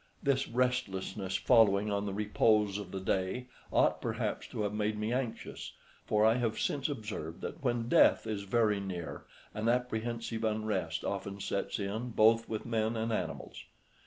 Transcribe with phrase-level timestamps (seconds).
[0.23, 5.13] This restlessness, following on the repose of the day, ought perhaps to have made me
[5.13, 5.73] anxious,
[6.07, 11.39] for I have since observed that when death is very near an apprehensive unrest often
[11.39, 13.65] sets in both with men and animals.